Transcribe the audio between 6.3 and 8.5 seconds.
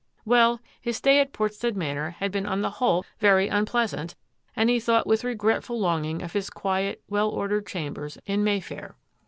his quiet, well ordered chambers in